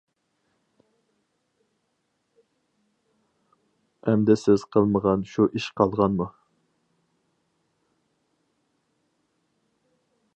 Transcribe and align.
ئەمدى 4.07 4.37
سىز 4.45 4.65
قىلمىغان 4.77 5.27
شۇ 5.33 5.47
ئىش 5.61 5.69
قالغانمۇ؟! 5.81 6.29